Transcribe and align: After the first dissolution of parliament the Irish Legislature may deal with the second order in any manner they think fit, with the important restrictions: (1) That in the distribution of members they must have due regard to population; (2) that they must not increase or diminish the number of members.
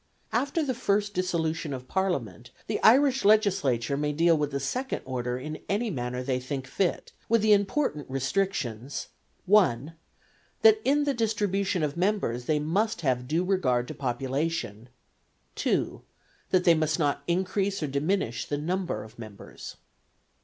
After 0.33 0.63
the 0.63 0.73
first 0.73 1.13
dissolution 1.13 1.73
of 1.73 1.87
parliament 1.87 2.49
the 2.65 2.81
Irish 2.81 3.23
Legislature 3.23 3.95
may 3.95 4.11
deal 4.11 4.35
with 4.35 4.49
the 4.49 4.59
second 4.59 5.03
order 5.05 5.37
in 5.37 5.59
any 5.69 5.91
manner 5.91 6.23
they 6.23 6.39
think 6.39 6.65
fit, 6.65 7.11
with 7.29 7.43
the 7.43 7.53
important 7.53 8.09
restrictions: 8.09 9.09
(1) 9.45 9.93
That 10.63 10.81
in 10.83 11.03
the 11.03 11.13
distribution 11.13 11.83
of 11.83 11.97
members 11.97 12.45
they 12.45 12.57
must 12.57 13.01
have 13.01 13.27
due 13.27 13.43
regard 13.43 13.87
to 13.89 13.93
population; 13.93 14.89
(2) 15.53 16.01
that 16.49 16.63
they 16.63 16.73
must 16.73 16.97
not 16.97 17.21
increase 17.27 17.83
or 17.83 17.87
diminish 17.87 18.47
the 18.47 18.57
number 18.57 19.03
of 19.03 19.19
members. 19.19 19.75